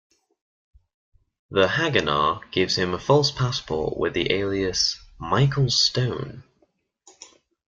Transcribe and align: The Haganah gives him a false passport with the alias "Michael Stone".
The 1.51 1.67
Haganah 1.67 2.49
gives 2.49 2.75
him 2.75 2.95
a 2.95 2.99
false 2.99 3.29
passport 3.29 3.97
with 3.97 4.15
the 4.15 4.31
alias 4.33 4.97
"Michael 5.19 5.69
Stone". 5.69 6.41